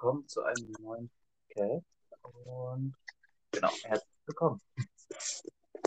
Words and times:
willkommen 0.00 0.26
zu 0.28 0.42
einem 0.42 0.72
neuen 0.80 1.10
Cast. 1.50 1.84
Und 2.22 2.94
genau, 3.50 3.68
herzlich 3.82 4.08
willkommen. 4.24 4.58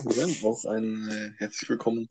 Ja, 0.04 0.26
auch 0.44 0.64
ein 0.66 1.08
äh, 1.08 1.32
herzlich 1.38 1.68
willkommen 1.68 2.08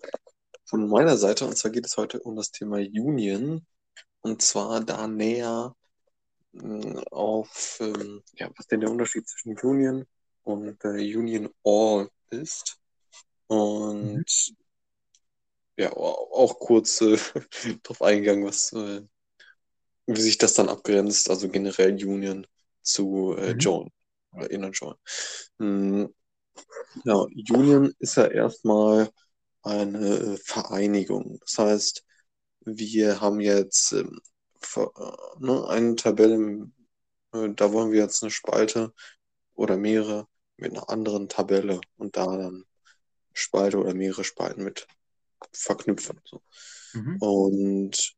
von 0.66 0.90
meiner 0.90 1.16
Seite. 1.16 1.46
Und 1.46 1.58
zwar 1.58 1.72
geht 1.72 1.86
es 1.86 1.96
heute 1.96 2.20
um 2.20 2.36
das 2.36 2.52
Thema 2.52 2.76
Union. 2.76 3.66
Und 4.20 4.42
zwar 4.42 4.82
da 4.82 5.08
näher 5.08 5.78
mh, 6.52 7.04
auf, 7.10 7.78
ähm, 7.80 8.22
ja, 8.34 8.52
was 8.58 8.68
denn 8.68 8.82
der 8.82 8.92
Unterschied 8.92 9.26
zwischen 9.26 9.58
Union 9.60 10.06
und 10.44 10.84
äh, 10.84 11.16
Union 11.16 11.50
All 11.64 12.10
ist. 12.32 12.82
Und 13.48 14.26
ja, 15.78 15.90
au- 15.94 16.34
auch 16.34 16.60
kurz 16.60 17.00
äh, 17.00 17.18
darauf 17.84 18.02
eingegangen, 18.02 18.46
was, 18.46 18.74
äh, 18.74 19.04
wie 20.08 20.22
sich 20.22 20.38
das 20.38 20.54
dann 20.54 20.70
abgrenzt, 20.70 21.30
also 21.30 21.50
generell 21.50 21.94
Union 22.06 22.48
zu 22.82 23.36
äh, 23.38 23.54
Mhm. 23.54 23.60
Join 23.60 23.90
oder 24.34 24.52
Inner 24.52 24.72
Join. 24.72 24.96
Mm, 25.60 26.06
Ja, 27.06 27.16
Union 27.16 27.94
ist 28.00 28.16
ja 28.18 28.28
erstmal 28.28 29.10
eine 29.64 30.00
äh, 30.36 30.38
Vereinigung. 30.38 31.40
Das 31.42 31.58
heißt, 31.58 32.06
wir 32.66 33.22
haben 33.22 33.42
jetzt 33.42 33.94
ähm, 33.94 34.20
äh, 34.78 34.86
ne, 35.40 35.68
eine 35.70 35.96
Tabelle, 35.96 36.70
äh, 37.34 37.50
da 37.56 37.74
wollen 37.74 37.92
wir 37.92 38.02
jetzt 38.02 38.24
eine 38.24 38.32
Spalte 38.32 38.94
oder 39.56 39.78
mehrere 39.78 40.28
mit 40.58 40.72
einer 40.74 40.90
anderen 40.90 41.30
Tabelle 41.30 41.82
und 41.98 42.18
da 42.18 42.26
dann 42.38 42.66
Spalte 43.34 43.80
oder 43.80 43.94
mehrere 43.94 44.24
Spalten 44.24 44.64
mit 44.64 44.88
verknüpfen. 45.54 46.20
So. 46.26 46.42
Mhm. 46.94 47.18
Und 47.20 48.16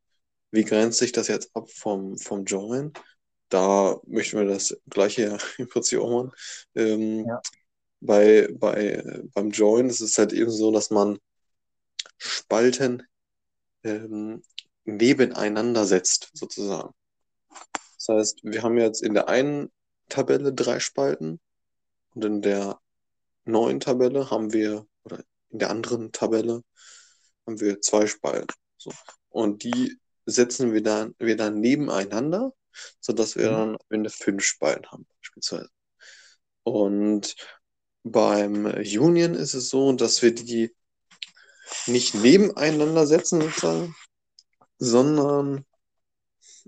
wie 0.56 0.64
grenzt 0.66 1.00
sich 1.00 1.12
das 1.12 1.28
jetzt 1.28 1.56
ab 1.56 1.70
vom, 1.72 2.18
vom 2.18 2.46
Join? 2.46 2.94
Da 3.50 4.00
möchten 4.08 4.40
wir 4.40 4.46
das 4.46 4.78
gleiche 4.90 5.38
im 5.58 5.70
Prinzip 5.70 6.00
auch 6.00 6.12
machen. 6.12 6.32
Ähm, 6.76 7.26
Ja. 7.28 7.42
bei, 8.02 8.48
bei, 8.54 9.04
beim 9.34 9.52
Join 9.52 9.90
ist 9.90 10.02
es 10.02 10.18
halt 10.18 10.34
eben 10.34 10.52
so, 10.52 10.72
dass 10.72 10.90
man 10.92 11.20
Spalten 12.18 13.04
ähm, 13.84 14.44
nebeneinander 14.86 15.86
setzt, 15.86 16.32
sozusagen. 16.34 16.94
Das 17.98 18.08
heißt, 18.10 18.40
wir 18.44 18.64
haben 18.64 18.78
jetzt 18.78 19.02
in 19.04 19.14
der 19.14 19.28
einen 19.30 19.72
Tabelle 20.10 20.54
drei 20.54 20.80
Spalten 20.80 21.40
und 22.14 22.26
in 22.26 22.42
der 22.42 22.80
neuen 23.46 23.80
Tabelle 23.80 24.30
haben 24.32 24.54
wir, 24.54 24.88
oder 25.04 25.24
in 25.50 25.60
der 25.60 25.70
anderen 25.72 26.12
Tabelle 26.12 26.64
haben 27.46 27.60
wir 27.60 27.82
zwei 27.82 28.08
Spalten. 28.08 28.54
So. 28.78 28.92
Und 29.30 29.64
die 29.64 29.98
setzen 30.26 30.74
wir 30.74 30.84
dann, 30.84 31.16
wir 31.20 31.36
dann 31.38 31.60
nebeneinander, 31.60 32.54
sodass 33.00 33.36
wir 33.36 33.46
Mhm. 33.46 33.50
dann 33.50 33.70
am 33.76 33.78
Ende 33.90 34.10
fünf 34.10 34.44
Spalten 34.44 34.88
haben, 34.92 35.08
beispielsweise. 35.22 35.70
Und 36.64 37.36
beim 38.04 38.66
Union 38.66 39.36
ist 39.36 39.54
es 39.54 39.70
so, 39.70 39.92
dass 39.94 40.22
wir 40.22 40.34
die 40.36 40.76
nicht 41.88 42.14
nebeneinander 42.16 43.08
setzen, 43.08 43.42
sozusagen, 43.42 43.96
sondern 44.80 45.66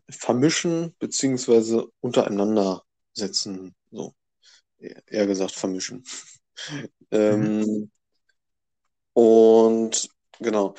vermischen 0.09 0.95
beziehungsweise 0.99 1.87
untereinander 2.01 2.83
setzen. 3.13 3.75
So, 3.91 4.13
eher 4.79 5.27
gesagt 5.27 5.53
vermischen. 5.53 6.03
Ähm, 7.11 7.89
und 9.13 10.09
genau, 10.39 10.75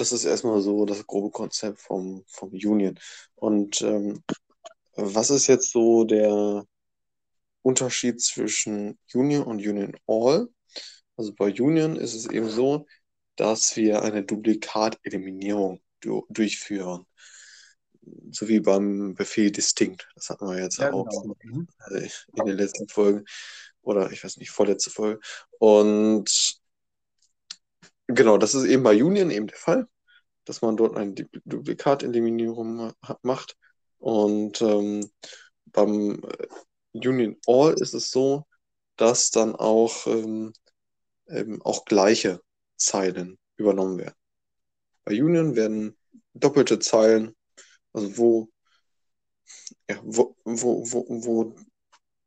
das 0.00 0.12
ist 0.12 0.24
erstmal 0.24 0.60
so 0.60 0.84
das 0.86 1.06
grobe 1.06 1.30
Konzept 1.30 1.80
vom, 1.80 2.24
vom 2.28 2.50
Union. 2.50 2.98
Und 3.34 3.80
ähm, 3.82 4.22
was 4.96 5.30
ist 5.30 5.46
jetzt 5.46 5.72
so 5.72 6.04
der 6.04 6.64
Unterschied 7.62 8.20
zwischen 8.20 8.98
Union 9.14 9.44
und 9.44 9.58
Union 9.58 9.96
All? 10.06 10.48
Also 11.16 11.34
bei 11.34 11.52
Union 11.52 11.96
ist 11.96 12.14
es 12.14 12.26
eben 12.26 12.48
so, 12.48 12.86
dass 13.36 13.76
wir 13.76 14.02
eine 14.02 14.22
Duplikateliminierung 14.24 15.80
du 16.00 16.26
durchführen. 16.30 17.06
So 18.30 18.48
wie 18.48 18.60
beim 18.60 19.14
Befehl 19.14 19.50
distinct. 19.50 20.08
Das 20.14 20.30
hatten 20.30 20.46
wir 20.46 20.62
jetzt 20.62 20.78
Ja, 20.78 20.92
auch 20.92 21.08
genau. 21.08 21.36
Mhm. 21.42 21.68
äh, 21.90 22.08
in 22.36 22.46
den 22.46 22.56
letzten 22.56 22.88
Folgen. 22.88 23.24
Oder 23.82 24.10
ich 24.12 24.22
weiß 24.22 24.36
nicht, 24.36 24.50
vorletzte 24.50 24.90
Folge. 24.90 25.20
Und 25.58 26.60
genau, 28.16 28.38
das 28.38 28.54
ist 28.54 28.64
eben 28.64 28.82
bei 28.82 29.02
Union 29.02 29.30
eben 29.30 29.46
der 29.48 29.56
Fall, 29.56 29.88
dass 30.44 30.62
man 30.62 30.76
dort 30.76 30.96
eine 30.96 31.12
Du- 31.14 31.26
Duplikateliminierung 31.46 32.76
ma- 32.76 32.94
macht. 33.22 33.56
Und 33.98 34.62
ähm, 34.62 35.10
beim 35.66 36.22
äh, 36.24 36.48
Union 37.08 37.36
All 37.46 37.74
ist 37.74 37.94
es 37.94 38.10
so, 38.10 38.46
dass 38.96 39.30
dann 39.30 39.56
auch, 39.56 40.06
ähm, 41.28 41.60
auch 41.62 41.84
gleiche 41.84 42.40
Zeilen 42.76 43.38
übernommen 43.56 43.98
werden. 43.98 44.14
Bei 45.04 45.12
Union 45.22 45.56
werden 45.56 45.96
doppelte 46.34 46.78
Zeilen, 46.80 47.36
also 47.94 48.18
wo, 48.18 48.50
ja, 49.88 49.96
wo, 50.02 50.36
wo, 50.44 50.84
wo, 50.92 51.04
wo 51.24 51.56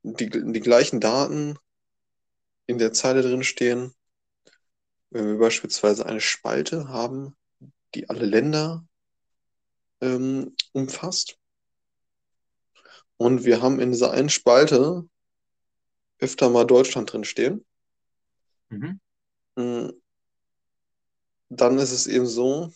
die, 0.03 0.29
die 0.29 0.61
gleichen 0.61 0.99
Daten 1.01 1.57
in 2.67 2.77
der 2.77 2.93
Zeile 2.93 3.21
drin 3.21 3.43
stehen. 3.43 3.93
Wenn 5.11 5.27
wir 5.27 5.37
beispielsweise 5.39 6.05
eine 6.05 6.21
Spalte 6.21 6.87
haben, 6.87 7.35
die 7.95 8.09
alle 8.09 8.25
Länder 8.25 8.85
ähm, 10.01 10.55
umfasst. 10.71 11.37
Und 13.17 13.43
wir 13.43 13.61
haben 13.61 13.79
in 13.79 13.91
dieser 13.91 14.11
einen 14.11 14.29
Spalte 14.29 15.07
öfter 16.19 16.49
mal 16.49 16.65
Deutschland 16.65 17.11
drin 17.11 17.23
stehen. 17.23 17.65
Mhm. 18.69 18.99
Mm, 19.55 19.89
Dann 21.49 21.79
ist 21.79 21.91
es 21.91 22.05
eben 22.07 22.27
so, 22.27 22.71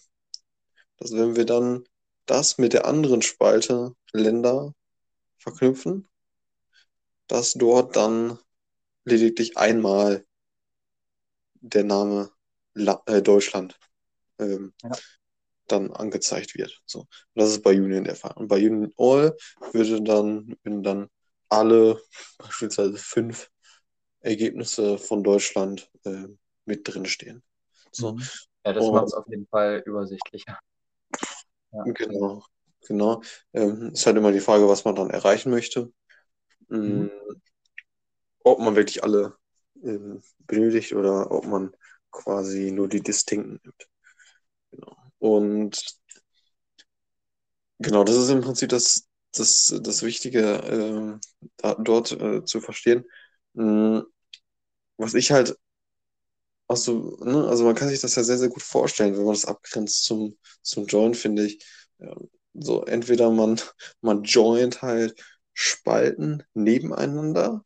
dass 0.98 1.12
wenn 1.12 1.36
wir 1.36 1.46
dann 1.46 1.84
das 2.26 2.58
mit 2.58 2.74
der 2.74 2.86
anderen 2.86 3.22
Spalte 3.22 3.96
Länder 4.12 4.74
verknüpfen, 5.38 6.10
dass 7.28 7.54
dort 7.54 7.96
dann 7.96 8.40
lediglich 9.06 9.58
einmal 9.58 10.26
der 11.64 11.84
Name 11.84 12.32
La 12.76 13.02
äh, 13.08 13.22
Deutschland 13.22 13.80
ähm, 14.40 14.74
Ja. 14.84 14.92
dann 15.68 15.92
angezeigt 15.92 16.56
wird. 16.56 16.82
So. 16.86 17.02
Und 17.02 17.08
das 17.36 17.50
ist 17.50 17.64
bei 17.64 17.72
Union 17.72 18.04
der 18.04 18.16
Fall. 18.16 18.34
Und 18.36 18.48
bei 18.48 18.58
Union 18.58 18.94
All 18.98 19.36
würde 19.72 20.02
dann, 20.02 20.56
würden 20.64 20.84
dann 20.84 21.10
alle, 21.50 22.02
beispielsweise 22.38 22.98
fünf 22.98 23.50
Ergebnisse 24.22 24.98
von 24.98 25.24
Deutschland 25.24 25.90
äh, 26.06 26.28
mit 26.66 26.88
drin 26.88 27.06
stehen. 27.06 27.44
So. 27.92 28.14
Mhm. 28.14 28.24
Ja, 28.66 28.74
das 28.74 28.86
macht 28.92 29.08
es 29.08 29.14
auf 29.14 29.28
jeden 29.28 29.48
Fall 29.48 29.84
übersichtlicher. 29.86 30.60
Ja. 31.72 31.84
Genau, 31.86 32.44
genau. 32.88 33.22
Ähm, 33.54 33.92
ist 33.94 34.06
halt 34.06 34.18
immer 34.18 34.32
die 34.32 34.40
Frage, 34.40 34.68
was 34.68 34.86
man 34.86 34.96
dann 34.96 35.10
erreichen 35.10 35.50
möchte. 35.50 35.92
Mhm. 36.70 37.10
Mm, 37.10 37.10
Ob 38.44 38.60
man 38.60 38.76
wirklich 38.76 39.04
alle 39.04 39.36
ähm, 39.84 40.22
benötigt 40.48 40.94
oder 40.94 41.32
ob 41.32 41.46
man 41.46 41.76
quasi 42.12 42.72
nur 42.72 42.88
die 42.90 43.02
distinkten 43.02 43.60
nimmt. 43.64 43.90
Genau. 44.72 44.98
Und 45.20 45.82
genau, 47.80 48.04
das 48.04 48.16
ist 48.16 48.30
im 48.30 48.42
Prinzip 48.42 48.70
das, 48.70 49.08
das, 49.34 49.74
das 49.84 50.04
Wichtige, 50.04 50.40
ähm, 50.42 51.20
da, 51.58 51.76
dort 51.76 52.12
äh, 52.14 52.44
zu 52.46 52.62
verstehen. 52.62 53.06
Mm, 53.54 54.00
Was 54.98 55.14
ich 55.16 55.32
halt 55.32 55.58
Also, 56.68 57.18
ne, 57.22 57.48
also 57.48 57.66
man 57.66 57.76
kann 57.76 57.90
sich 57.90 58.02
das 58.02 58.16
ja 58.16 58.24
sehr, 58.24 58.38
sehr 58.38 58.50
gut 58.50 58.64
vorstellen, 58.64 59.16
wenn 59.18 59.24
man 59.26 59.34
das 59.34 59.46
abgrenzt 59.46 60.06
zum, 60.06 60.38
zum 60.62 60.86
Join, 60.88 61.14
finde 61.14 61.46
ich. 61.46 61.64
Ja, 62.00 62.16
so, 62.54 62.84
entweder 62.86 63.30
man, 63.32 63.60
man 64.02 64.24
joint 64.24 64.82
halt 64.82 65.16
Spalten 65.54 66.44
nebeneinander 66.54 67.64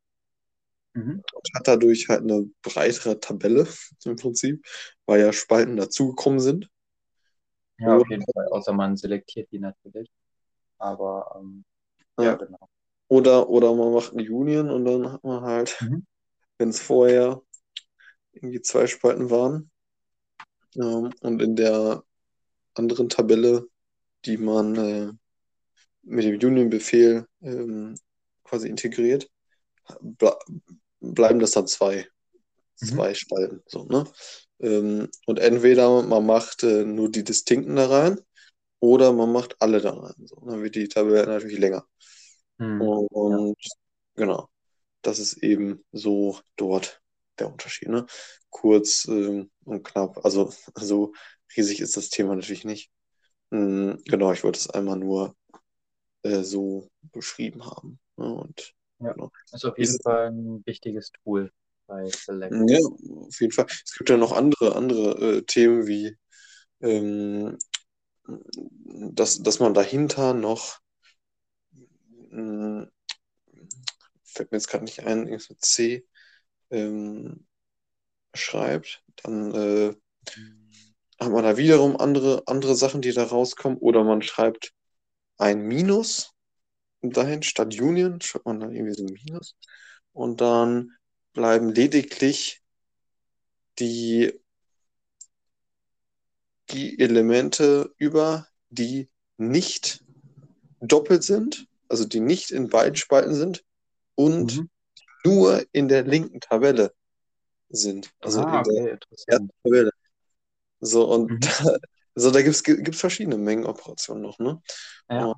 Mhm. 0.97 1.21
und 1.33 1.49
hat 1.55 1.67
dadurch 1.67 2.09
halt 2.09 2.21
eine 2.21 2.49
breitere 2.63 3.19
Tabelle 3.19 3.67
im 4.05 4.15
Prinzip, 4.15 4.65
weil 5.05 5.21
ja 5.21 5.31
Spalten 5.31 5.77
dazugekommen 5.77 6.39
sind. 6.39 6.69
Ja, 7.79 7.97
auf 7.97 8.09
jeden 8.09 8.23
Fall. 8.33 8.47
Außer 8.51 8.73
man 8.73 8.97
selektiert 8.97 9.51
die 9.51 9.59
natürlich. 9.59 10.09
Aber 10.79 11.35
ähm, 11.39 11.63
ja, 12.17 12.25
Ja. 12.25 12.35
genau. 12.35 12.69
Oder, 13.09 13.49
oder 13.49 13.73
man 13.73 13.93
macht 13.93 14.13
eine 14.13 14.23
Union 14.23 14.69
und 14.69 14.85
dann 14.85 15.11
hat 15.13 15.23
man 15.23 15.41
halt, 15.41 15.77
Mhm. 15.81 16.05
wenn 16.57 16.69
es 16.69 16.79
vorher 16.81 17.41
irgendwie 18.33 18.61
zwei 18.61 18.87
Spalten 18.87 19.29
waren, 19.29 19.71
ähm, 20.75 21.11
und 21.21 21.41
in 21.41 21.55
der 21.55 22.03
anderen 22.73 23.09
Tabelle, 23.09 23.67
die 24.25 24.37
man 24.37 24.75
äh, 24.75 25.11
mit 26.03 26.25
dem 26.25 26.35
Union-Befehl 26.35 27.27
ähm, 27.41 27.95
quasi 28.43 28.67
integriert, 28.69 29.29
bleiben 31.01 31.39
das 31.39 31.51
dann 31.51 31.67
zwei, 31.67 32.07
Mhm. 32.81 32.87
zwei 32.89 33.13
Spalten. 33.13 33.63
So, 33.67 33.85
ne? 33.85 34.05
Ähm, 34.59 35.09
und 35.27 35.39
entweder 35.39 36.03
man 36.03 36.25
macht 36.25 36.63
äh, 36.63 36.85
nur 36.85 37.11
die 37.11 37.23
Distinkten 37.23 37.75
da 37.75 37.87
rein 37.87 38.19
oder 38.79 39.13
man 39.13 39.31
macht 39.33 39.55
alle 39.61 39.81
da 39.81 39.91
rein. 39.93 40.15
So, 40.25 40.37
dann 40.45 40.63
wird 40.63 40.75
die 40.75 40.87
Tabelle 40.89 41.27
natürlich 41.27 41.59
länger. 41.59 41.85
Hm. 42.59 42.81
Und 42.81 43.57
genau, 44.15 44.49
das 45.03 45.19
ist 45.19 45.37
eben 45.43 45.83
so 45.91 46.39
dort 46.57 47.01
der 47.39 47.51
Unterschied. 47.51 47.89
Ne? 47.89 48.05
Kurz 48.49 49.05
ähm, 49.07 49.51
und 49.65 49.83
knapp. 49.83 50.25
Also 50.25 50.53
so 50.75 51.13
riesig 51.57 51.81
ist 51.81 51.97
das 51.97 52.09
Thema 52.09 52.35
natürlich 52.35 52.65
nicht. 52.65 52.91
Hm, 53.51 54.01
genau, 54.05 54.33
ich 54.33 54.43
wollte 54.43 54.59
es 54.59 54.69
einmal 54.69 54.97
nur 54.97 55.35
äh, 56.23 56.43
so 56.43 56.89
beschrieben 57.01 57.65
haben. 57.65 57.99
Ne? 58.17 58.33
Und 58.33 58.73
Ja. 58.99 59.13
genau. 59.13 59.31
Ist 59.51 59.65
auf 59.65 59.77
jeden 59.77 59.89
Ist- 59.91 60.03
Fall 60.03 60.27
ein 60.31 60.65
wichtiges 60.65 61.11
Tool 61.23 61.51
bei 61.87 62.05
Select. 62.09 62.53
Ja, 62.69 62.79
auf 62.79 63.39
jeden 63.39 63.53
Fall. 63.53 63.65
Es 63.69 63.93
gibt 63.97 64.09
ja 64.09 64.17
noch 64.17 64.31
andere, 64.31 64.75
andere 64.75 65.37
äh, 65.37 65.41
Themen 65.43 65.87
wie, 65.87 66.17
ähm, 66.81 67.57
dass, 68.25 69.41
dass 69.41 69.59
man 69.59 69.73
dahinter 69.73 70.33
noch, 70.33 70.79
mh, 72.31 72.87
fällt 74.23 74.51
mir 74.51 74.57
jetzt 74.57 74.67
gerade 74.67 74.83
nicht 74.83 74.99
ein, 74.99 75.19
irgendwas 75.27 75.49
mit 75.49 75.63
C, 75.63 76.05
ähm, 76.69 77.45
schreibt. 78.33 79.03
Dann 79.23 79.53
äh, 79.55 79.95
hat 81.19 81.31
man 81.31 81.43
da 81.43 81.57
wiederum 81.57 81.97
andere, 81.97 82.43
andere 82.45 82.75
Sachen, 82.75 83.01
die 83.01 83.13
da 83.13 83.23
rauskommen. 83.23 83.77
Oder 83.79 84.03
man 84.03 84.21
schreibt 84.21 84.73
ein 85.37 85.61
Minus 85.61 86.33
dahin 87.01 87.43
statt 87.43 87.79
Union, 87.79 88.21
schreibt 88.21 88.45
man 88.45 88.59
dann 88.59 88.73
irgendwie 88.73 88.93
so 88.95 89.05
ein 89.05 89.13
Minus. 89.13 89.55
Und 90.13 90.41
dann 90.41 90.91
bleiben 91.33 91.69
lediglich 91.69 92.61
die, 93.79 94.31
die 96.71 96.99
Elemente 96.99 97.93
über, 97.97 98.47
die 98.69 99.09
nicht 99.37 100.03
doppelt 100.81 101.23
sind, 101.23 101.67
also 101.89 102.05
die 102.05 102.19
nicht 102.19 102.51
in 102.51 102.69
beiden 102.69 102.95
Spalten 102.95 103.35
sind 103.35 103.63
und 104.15 104.53
Mhm. 104.53 104.67
nur 105.25 105.65
in 105.73 105.87
der 105.89 106.03
linken 106.03 106.41
Tabelle 106.41 106.93
sind. 107.69 108.13
Also 108.21 108.43
ah, 108.43 108.45
in 108.45 108.63
der 108.63 108.73
okay, 108.73 108.91
interessant. 108.91 109.51
Tabelle. 109.63 109.91
So, 110.81 111.09
und 111.11 111.33
Mhm. 111.33 111.39
da, 111.41 111.49
so, 112.15 112.31
da 112.31 112.41
gibt's 112.41 112.63
gibt's 112.63 112.99
verschiedene 112.99 113.37
Mengenoperationen 113.37 114.23
noch, 114.23 114.39
ne? 114.39 114.61
Ja. 115.09 115.33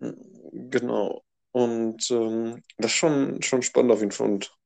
Genau. 0.00 1.22
Und 1.52 2.10
ähm, 2.10 2.62
das 2.78 2.92
ist 2.92 2.96
schon, 2.96 3.42
schon 3.42 3.62
spannend 3.62 3.92
auf 3.92 4.00
jeden 4.00 4.12
Fall. 4.12 4.28
Und 4.30 4.56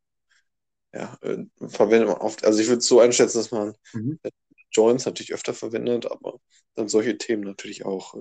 ja, 0.93 1.17
äh, 1.23 1.45
verwendet 1.69 2.09
man 2.09 2.19
oft. 2.19 2.45
Also 2.45 2.61
ich 2.61 2.69
würde 2.69 2.79
es 2.79 2.87
so 2.87 3.01
einschätzen, 3.01 3.39
dass 3.39 3.51
man 3.51 3.75
Mhm. 3.95 4.19
äh, 4.23 4.31
Joins 4.71 5.07
natürlich 5.07 5.33
öfter 5.35 5.55
verwendet, 5.55 6.11
aber 6.11 6.41
dann 6.75 6.89
solche 6.89 7.17
Themen 7.19 7.45
natürlich 7.45 7.85
auch 7.85 8.15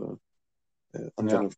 äh, 0.94 1.00
äh, 1.00 1.12
anwendet. 1.16 1.58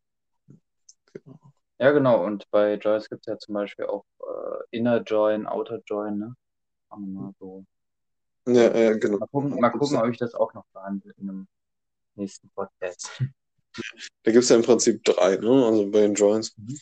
Genau. 1.12 1.38
Ja, 1.78 1.90
genau. 1.92 2.24
Und 2.24 2.50
bei 2.50 2.74
Joins 2.74 3.08
gibt 3.08 3.22
es 3.22 3.26
ja 3.26 3.38
zum 3.38 3.54
Beispiel 3.54 3.86
auch 3.86 4.04
äh, 4.20 4.76
Inner 4.76 5.02
Join, 5.02 5.46
Outer 5.46 5.80
Join, 5.86 6.18
ne? 6.18 6.34
Mal 6.90 7.32
so. 7.38 7.64
Ja, 8.46 8.68
äh, 8.68 8.98
genau. 8.98 9.18
Mal 9.18 9.26
gucken, 9.28 9.60
mal 9.60 9.70
gucken, 9.70 9.96
ob 9.98 10.08
ich 10.08 10.18
das 10.18 10.34
auch 10.34 10.54
noch 10.54 10.64
behandle 10.72 11.12
in 11.18 11.28
einem 11.28 11.48
nächsten 12.16 12.50
Podcast. 12.50 13.22
Da 14.22 14.32
gibt 14.32 14.44
es 14.44 14.48
ja 14.50 14.56
im 14.56 14.62
Prinzip 14.62 15.04
drei, 15.04 15.36
ne? 15.36 15.64
Also 15.66 15.90
bei 15.90 16.00
den 16.00 16.14
Joins. 16.14 16.56
Mhm. 16.56 16.78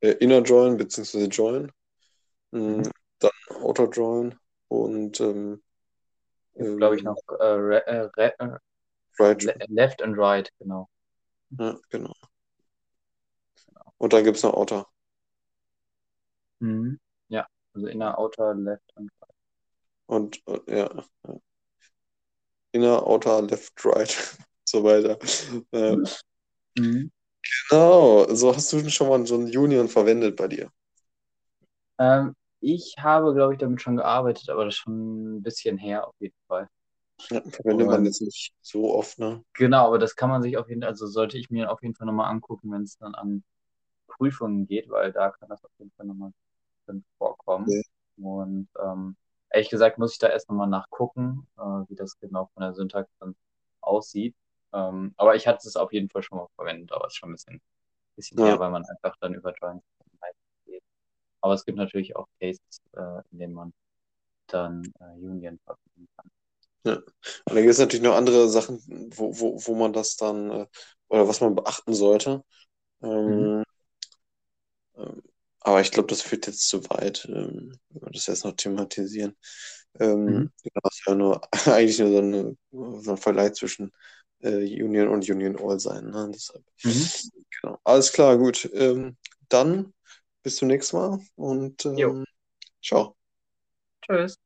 Äh, 0.00 0.10
Inner 0.12 0.42
Join 0.42 0.76
bzw. 0.76 1.24
Join, 1.26 1.72
mh, 2.52 2.60
Mhm. 2.60 2.90
dann 3.18 3.30
Outer 3.62 3.88
Join 3.88 4.38
und 4.68 5.20
ähm, 5.20 5.62
ähm, 6.56 6.76
Glaube 6.76 6.96
ich 6.96 7.02
noch 7.02 7.16
äh, 7.38 7.44
re, 7.44 7.86
äh, 7.86 8.00
re, 8.16 8.34
äh, 8.38 8.58
Right 9.18 9.42
le 9.42 9.54
Left 9.68 10.02
and 10.02 10.16
Right, 10.18 10.50
genau. 10.58 10.88
Ja, 11.58 11.78
genau. 11.90 12.12
Und 13.98 14.12
dann 14.12 14.24
gibt 14.24 14.36
es 14.36 14.42
noch 14.42 14.54
Outer. 14.54 14.86
Mhm. 16.60 16.98
Ja, 17.28 17.46
also 17.74 17.86
Inner, 17.86 18.18
Outer, 18.18 18.54
Left 18.54 18.92
and 18.96 19.10
Right. 19.20 19.30
Und 20.06 20.42
äh, 20.46 20.78
ja. 20.80 21.04
Inner, 22.72 23.06
Outer, 23.06 23.42
Left, 23.42 23.72
Right, 23.84 24.10
so 24.64 24.82
weiter. 24.84 25.18
Äh, 25.72 25.96
Mhm. 26.76 27.10
genau, 27.68 28.26
so 28.34 28.54
hast 28.54 28.72
du 28.72 28.88
schon 28.90 29.08
mal 29.08 29.26
so 29.26 29.36
ein 29.36 29.44
Union 29.56 29.88
verwendet 29.88 30.36
bei 30.36 30.48
dir. 30.48 30.70
Ähm, 31.98 32.34
ich 32.60 32.96
habe, 32.98 33.34
glaube 33.34 33.54
ich, 33.54 33.60
damit 33.60 33.82
schon 33.82 33.96
gearbeitet, 33.96 34.48
aber 34.48 34.64
das 34.64 34.74
ist 34.74 34.80
schon 34.80 35.36
ein 35.38 35.42
bisschen 35.42 35.78
her 35.78 36.08
auf 36.08 36.14
jeden 36.18 36.34
Fall. 36.48 36.68
Ja, 37.30 37.42
verwendet 37.42 37.86
man 37.86 38.04
jetzt 38.04 38.20
nicht 38.20 38.52
so 38.60 38.94
oft, 38.94 39.18
ne? 39.18 39.42
Genau, 39.54 39.86
aber 39.86 39.98
das 39.98 40.16
kann 40.16 40.30
man 40.30 40.42
sich 40.42 40.56
auf 40.56 40.68
jeden 40.68 40.80
Fall, 40.82 40.90
also 40.90 41.06
sollte 41.06 41.38
ich 41.38 41.50
mir 41.50 41.70
auf 41.70 41.82
jeden 41.82 41.94
Fall 41.94 42.06
nochmal 42.06 42.30
angucken, 42.30 42.72
wenn 42.72 42.82
es 42.82 42.96
dann 42.98 43.14
an 43.14 43.44
Prüfungen 44.08 44.66
geht, 44.66 44.88
weil 44.90 45.12
da 45.12 45.30
kann 45.30 45.48
das 45.48 45.64
auf 45.64 45.70
jeden 45.78 45.92
Fall 45.92 46.06
nochmal 46.06 46.32
drin 46.86 47.04
vorkommen. 47.18 47.68
Ja. 47.70 47.82
Und 48.16 48.68
ähm, 48.82 49.16
ehrlich 49.50 49.70
gesagt 49.70 49.98
muss 49.98 50.12
ich 50.12 50.18
da 50.18 50.28
erst 50.28 50.48
nochmal 50.48 50.68
nachgucken, 50.68 51.46
äh, 51.56 51.62
wie 51.88 51.94
das 51.94 52.18
genau 52.18 52.50
von 52.54 52.62
der 52.62 52.74
Syntax 52.74 53.10
dann 53.20 53.36
aussieht. 53.80 54.34
Ähm, 54.74 55.14
aber 55.18 55.36
ich 55.36 55.48
hatte 55.48 55.68
es 55.68 55.76
auf 55.76 55.92
jeden 55.94 56.10
Fall 56.10 56.24
schon 56.24 56.38
mal 56.38 56.48
verwendet, 56.56 56.92
aber 56.92 57.06
es 57.08 57.14
ist 57.14 57.18
schon 57.18 57.30
ein 57.30 57.34
bisschen, 57.34 57.62
bisschen 58.16 58.38
Ja. 58.38 58.58
her, 58.58 58.60
weil 58.60 58.70
man 58.72 58.84
einfach 58.86 59.16
dann 59.20 59.34
über 59.34 59.54
Joins 59.54 59.82
geht. 60.66 60.82
Aber 61.42 61.54
es 61.54 61.64
gibt 61.64 61.78
natürlich 61.78 62.16
auch 62.16 62.28
Cases, 62.40 62.60
äh, 62.94 63.22
in 63.32 63.38
denen 63.38 63.54
man 63.54 63.74
dann 64.48 64.92
äh, 65.00 65.04
Union 65.16 65.58
verwenden 65.64 66.08
kann. 66.16 66.30
Und 66.84 67.54
dann 67.54 67.56
gibt 67.62 67.70
es 67.70 67.78
natürlich 67.78 68.02
noch 68.04 68.14
andere 68.16 68.48
Sachen, 68.48 68.80
wo, 69.16 69.38
wo, 69.38 69.58
wo 69.66 69.74
man 69.74 69.92
das 69.92 70.16
dann, 70.16 70.50
äh, 70.50 70.66
oder 71.08 71.28
was 71.28 71.40
man 71.40 71.54
beachten 71.54 71.94
sollte. 71.94 72.44
Ähm, 73.02 73.64
ähm, 74.96 75.22
aber 75.60 75.80
ich 75.80 75.90
glaube, 75.90 76.08
das 76.08 76.22
führt 76.22 76.46
jetzt 76.46 76.68
zu 76.68 76.82
weit, 76.90 77.24
ähm, 77.28 77.78
wenn 77.90 78.02
wir 78.02 78.10
das 78.12 78.26
jetzt 78.26 78.44
noch 78.44 78.52
thematisieren. 78.56 79.36
Ähm, 80.00 80.24
Mhm. 80.26 80.48
genau, 80.62 80.80
Das 80.82 80.94
ist 80.96 81.06
ja 81.06 81.14
nur 81.14 81.40
eigentlich 81.66 81.98
nur 81.98 82.10
so, 82.10 82.18
eine, 82.18 82.56
so 83.02 83.10
ein 83.12 83.16
Vergleich 83.18 83.54
zwischen 83.54 83.92
äh, 84.44 84.82
Union 84.82 85.08
und 85.08 85.28
Union 85.28 85.56
All 85.58 85.80
sein. 85.80 86.10
Ne? 86.10 86.30
Deshalb, 86.32 86.64
Mhm. 86.84 87.08
genau. 87.62 87.78
Alles 87.84 88.12
klar, 88.12 88.36
gut. 88.38 88.70
Ähm, 88.74 89.16
dann 89.48 89.92
bis 90.42 90.56
zum 90.56 90.68
nächsten 90.68 90.96
Mal 90.96 91.20
und 91.36 91.84
ähm, 91.86 92.24
ciao. 92.82 93.16
Tschüss. 94.02 94.38